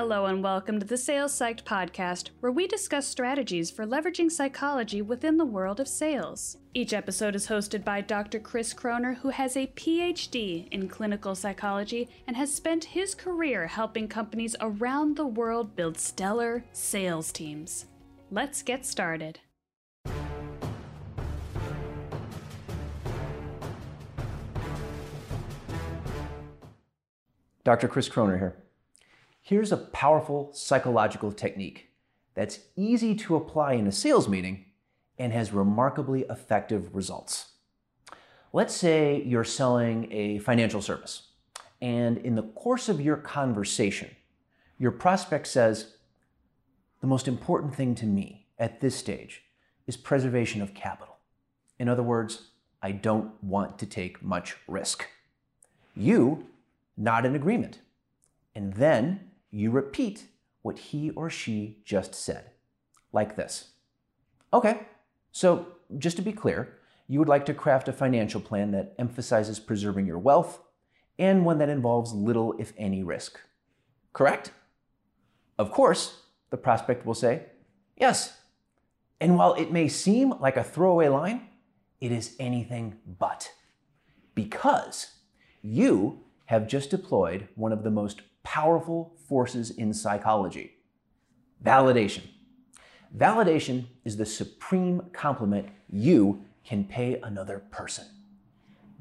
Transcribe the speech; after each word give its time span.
Hello, 0.00 0.26
and 0.26 0.44
welcome 0.44 0.78
to 0.78 0.86
the 0.86 0.96
Sales 0.96 1.36
Psyched 1.36 1.64
podcast, 1.64 2.30
where 2.38 2.52
we 2.52 2.68
discuss 2.68 3.04
strategies 3.04 3.68
for 3.68 3.84
leveraging 3.84 4.30
psychology 4.30 5.02
within 5.02 5.38
the 5.38 5.44
world 5.44 5.80
of 5.80 5.88
sales. 5.88 6.56
Each 6.72 6.92
episode 6.92 7.34
is 7.34 7.48
hosted 7.48 7.82
by 7.82 8.02
Dr. 8.02 8.38
Chris 8.38 8.72
Croner, 8.72 9.16
who 9.16 9.30
has 9.30 9.56
a 9.56 9.66
PhD 9.74 10.68
in 10.70 10.88
clinical 10.88 11.34
psychology 11.34 12.08
and 12.28 12.36
has 12.36 12.54
spent 12.54 12.84
his 12.84 13.12
career 13.12 13.66
helping 13.66 14.06
companies 14.06 14.54
around 14.60 15.16
the 15.16 15.26
world 15.26 15.74
build 15.74 15.98
stellar 15.98 16.62
sales 16.72 17.32
teams. 17.32 17.86
Let's 18.30 18.62
get 18.62 18.86
started. 18.86 19.40
Dr. 27.64 27.88
Chris 27.88 28.08
Croner 28.08 28.38
here. 28.38 28.67
Here's 29.48 29.72
a 29.72 29.78
powerful 29.78 30.52
psychological 30.52 31.32
technique 31.32 31.88
that's 32.34 32.58
easy 32.76 33.14
to 33.14 33.34
apply 33.34 33.72
in 33.72 33.86
a 33.86 33.92
sales 33.92 34.28
meeting 34.28 34.66
and 35.18 35.32
has 35.32 35.54
remarkably 35.54 36.26
effective 36.28 36.94
results. 36.94 37.52
Let's 38.52 38.74
say 38.74 39.22
you're 39.24 39.44
selling 39.44 40.12
a 40.12 40.38
financial 40.40 40.82
service, 40.82 41.28
and 41.80 42.18
in 42.18 42.34
the 42.34 42.42
course 42.42 42.90
of 42.90 43.00
your 43.00 43.16
conversation, 43.16 44.10
your 44.78 44.90
prospect 44.90 45.46
says, 45.46 45.94
The 47.00 47.06
most 47.06 47.26
important 47.26 47.74
thing 47.74 47.94
to 47.94 48.04
me 48.04 48.48
at 48.58 48.82
this 48.82 48.96
stage 48.96 49.44
is 49.86 49.96
preservation 49.96 50.60
of 50.60 50.74
capital. 50.74 51.16
In 51.78 51.88
other 51.88 52.02
words, 52.02 52.48
I 52.82 52.92
don't 52.92 53.42
want 53.42 53.78
to 53.78 53.86
take 53.86 54.22
much 54.22 54.56
risk. 54.66 55.06
You 55.96 56.48
nod 56.98 57.24
in 57.24 57.34
agreement, 57.34 57.78
and 58.54 58.74
then 58.74 59.27
you 59.50 59.70
repeat 59.70 60.26
what 60.62 60.78
he 60.78 61.10
or 61.10 61.30
she 61.30 61.78
just 61.84 62.14
said, 62.14 62.50
like 63.12 63.36
this. 63.36 63.70
Okay, 64.52 64.80
so 65.30 65.66
just 65.98 66.16
to 66.16 66.22
be 66.22 66.32
clear, 66.32 66.78
you 67.06 67.18
would 67.18 67.28
like 67.28 67.46
to 67.46 67.54
craft 67.54 67.88
a 67.88 67.92
financial 67.92 68.40
plan 68.40 68.70
that 68.72 68.94
emphasizes 68.98 69.58
preserving 69.58 70.06
your 70.06 70.18
wealth 70.18 70.60
and 71.18 71.44
one 71.44 71.58
that 71.58 71.68
involves 71.68 72.12
little, 72.12 72.54
if 72.58 72.72
any, 72.76 73.02
risk. 73.02 73.40
Correct? 74.12 74.52
Of 75.58 75.72
course, 75.72 76.22
the 76.50 76.56
prospect 76.56 77.04
will 77.04 77.14
say, 77.14 77.42
yes. 77.96 78.36
And 79.20 79.36
while 79.36 79.54
it 79.54 79.72
may 79.72 79.88
seem 79.88 80.34
like 80.38 80.56
a 80.56 80.62
throwaway 80.62 81.08
line, 81.08 81.48
it 82.00 82.12
is 82.12 82.36
anything 82.38 82.98
but. 83.18 83.52
Because 84.34 85.14
you 85.62 86.24
have 86.46 86.68
just 86.68 86.90
deployed 86.90 87.48
one 87.56 87.72
of 87.72 87.82
the 87.82 87.90
most 87.90 88.22
powerful 88.48 89.12
forces 89.28 89.70
in 89.70 89.92
psychology 89.92 90.72
validation. 91.62 92.22
Validation 93.14 93.84
is 94.06 94.16
the 94.16 94.24
supreme 94.24 95.02
compliment 95.12 95.68
you 95.90 96.42
can 96.64 96.82
pay 96.84 97.20
another 97.22 97.58
person. 97.70 98.06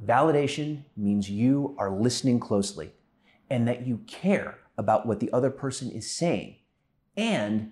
Validation 0.05 0.83
means 0.97 1.29
you 1.29 1.75
are 1.77 1.89
listening 1.89 2.41
closely 2.41 2.91
and 3.49 3.65
that 3.69 3.87
you 3.87 3.99
care 4.05 4.59
about 4.77 5.05
what 5.05 5.21
the 5.21 5.31
other 5.31 5.49
person 5.49 5.91
is 5.91 6.11
saying 6.11 6.57
and 7.15 7.71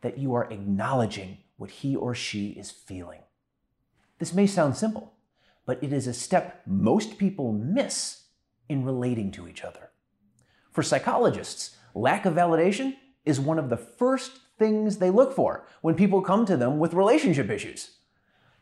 that 0.00 0.18
you 0.18 0.34
are 0.34 0.50
acknowledging 0.50 1.38
what 1.58 1.70
he 1.70 1.94
or 1.94 2.12
she 2.12 2.48
is 2.48 2.72
feeling. 2.72 3.20
This 4.18 4.34
may 4.34 4.48
sound 4.48 4.76
simple, 4.76 5.14
but 5.64 5.80
it 5.80 5.92
is 5.92 6.08
a 6.08 6.12
step 6.12 6.62
most 6.66 7.18
people 7.18 7.52
miss 7.52 8.24
in 8.68 8.84
relating 8.84 9.30
to 9.30 9.46
each 9.46 9.62
other. 9.62 9.90
For 10.74 10.82
psychologists, 10.82 11.76
lack 11.94 12.26
of 12.26 12.34
validation 12.34 12.96
is 13.24 13.38
one 13.38 13.60
of 13.60 13.70
the 13.70 13.76
first 13.76 14.40
things 14.58 14.98
they 14.98 15.08
look 15.08 15.32
for 15.32 15.64
when 15.82 15.94
people 15.94 16.20
come 16.20 16.44
to 16.46 16.56
them 16.56 16.80
with 16.80 16.94
relationship 16.94 17.48
issues. 17.48 17.92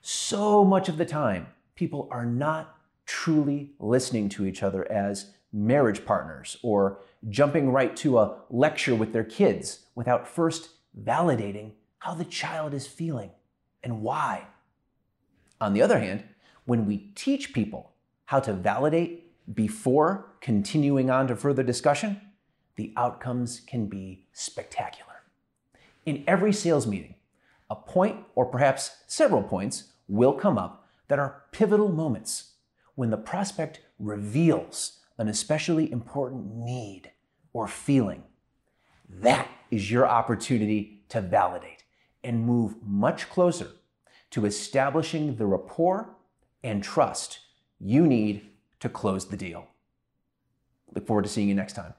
So 0.03 0.63
much 0.63 0.91
of 0.91 0.99
the 0.99 1.07
time, 1.07 1.47
people 1.75 2.09
are 2.11 2.27
not 2.27 2.77
truly 3.07 3.73
listening 3.79 4.29
to 4.29 4.45
each 4.45 4.63
other 4.63 4.91
as 4.93 5.31
marriage 5.55 6.05
partners 6.05 6.59
or 6.63 6.99
jumping 7.31 7.71
right 7.71 7.97
to 7.97 8.19
a 8.19 8.41
lecture 8.51 8.95
with 8.95 9.15
their 9.15 9.25
kids 9.25 9.87
without 9.95 10.29
first 10.29 10.69
validating 11.03 11.73
how 12.01 12.13
the 12.13 12.27
child 12.27 12.75
is 12.75 12.87
feeling 12.87 13.31
and 13.83 14.03
why. 14.03 14.47
On 15.63 15.73
the 15.73 15.81
other 15.81 15.99
hand, 15.99 16.25
when 16.67 16.85
we 16.85 17.11
teach 17.15 17.55
people 17.55 17.95
how 18.27 18.39
to 18.41 18.53
validate 18.53 19.32
before 19.53 20.35
continuing 20.41 21.11
on 21.11 21.27
to 21.29 21.37
further 21.37 21.63
discussion, 21.63 22.21
the 22.77 22.93
outcomes 22.97 23.61
can 23.61 23.87
be 23.87 24.27
spectacular. 24.33 25.23
In 26.07 26.25
every 26.27 26.53
sales 26.53 26.87
meeting, 26.87 27.15
a 27.71 27.77
point 27.77 28.19
or 28.35 28.47
perhaps 28.47 28.99
several 29.07 29.43
points 29.43 29.93
will 30.09 30.33
come 30.33 30.59
up 30.59 30.87
that 31.09 31.19
are 31.19 31.45
pivotal 31.53 31.89
moments 31.89 32.55
when 32.95 33.11
the 33.11 33.17
prospect 33.17 33.81
reveals 33.99 35.01
an 35.19 35.29
especially 35.29 35.91
important 35.91 36.55
need 36.55 37.13
or 37.53 37.69
feeling. 37.69 38.23
That 39.09 39.49
is 39.71 39.91
your 39.91 40.07
opportunity 40.07 41.05
to 41.09 41.21
validate 41.21 41.85
and 42.25 42.47
move 42.47 42.77
much 42.83 43.29
closer 43.29 43.69
to 44.31 44.47
establishing 44.47 45.37
the 45.37 45.47
rapport 45.47 46.17
and 46.63 46.83
trust 46.83 47.41
you 47.79 48.07
need 48.07 48.49
to 48.83 48.89
close 48.89 49.25
the 49.25 49.37
deal. 49.37 49.69
Look 50.93 51.07
forward 51.07 51.23
to 51.23 51.29
seeing 51.29 51.49
you 51.49 51.55
next 51.55 51.75
time. 51.75 51.95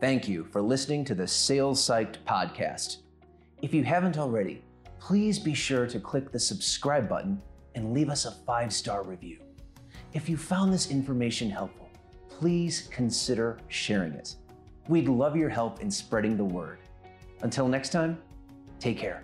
Thank 0.00 0.28
you 0.28 0.44
for 0.44 0.60
listening 0.60 1.04
to 1.04 1.14
the 1.14 1.26
Sales 1.26 1.80
Psyched 1.80 2.16
podcast. 2.26 2.98
If 3.62 3.72
you 3.72 3.84
haven't 3.84 4.18
already, 4.18 4.64
please 4.98 5.38
be 5.38 5.54
sure 5.54 5.86
to 5.86 6.00
click 6.00 6.32
the 6.32 6.38
subscribe 6.40 7.08
button 7.08 7.40
and 7.76 7.94
leave 7.94 8.10
us 8.10 8.24
a 8.24 8.32
five 8.44 8.72
star 8.72 9.04
review. 9.04 9.38
If 10.12 10.28
you 10.28 10.36
found 10.36 10.72
this 10.72 10.90
information 10.90 11.48
helpful, 11.48 11.88
please 12.28 12.88
consider 12.90 13.58
sharing 13.68 14.14
it. 14.14 14.34
We'd 14.88 15.08
love 15.08 15.36
your 15.36 15.48
help 15.48 15.80
in 15.80 15.92
spreading 15.92 16.36
the 16.36 16.44
word. 16.44 16.78
Until 17.42 17.68
next 17.68 17.90
time, 17.90 18.18
take 18.80 18.98
care. 18.98 19.22